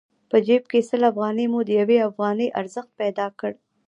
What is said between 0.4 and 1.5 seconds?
جېب کې سل افغانۍ